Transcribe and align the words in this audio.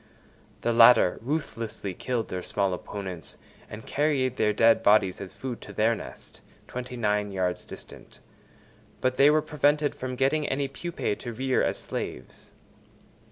The 0.61 0.73
latter 0.73 1.19
ruthlessly 1.21 1.93
killed 1.93 2.29
their 2.29 2.41
small 2.41 2.73
opponents 2.73 3.37
and 3.69 3.85
carried 3.85 4.35
their 4.37 4.51
dead 4.51 4.81
bodies 4.81 5.21
as 5.21 5.31
food 5.31 5.61
to 5.61 5.73
their 5.73 5.93
nest, 5.93 6.41
twenty 6.67 6.97
nine 6.97 7.31
yards 7.31 7.65
distant; 7.65 8.17
but 8.99 9.17
they 9.17 9.29
were 9.29 9.43
prevented 9.43 9.93
from 9.93 10.15
getting 10.15 10.47
any 10.49 10.67
pupæ 10.67 11.19
to 11.19 11.33
rear 11.33 11.61
as 11.61 11.77
slaves. 11.77 12.53